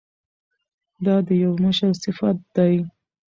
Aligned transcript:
دا 1.05 1.15
د 1.27 1.29
یو 1.43 1.53
مشر 1.63 1.91
صفت 2.03 2.37
دی. 2.55 2.75